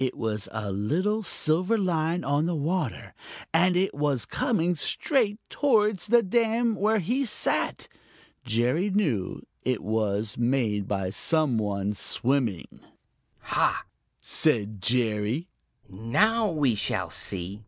[0.00, 3.14] It was a little silver line on the water,
[3.54, 7.86] and it was coming straight towards the dam where he sat.
[8.44, 12.80] Jerry knew that it was made by some one swimming.
[13.42, 13.84] "Ha!"
[14.20, 15.46] said Jerry.
[15.88, 17.62] "Now we shall see!"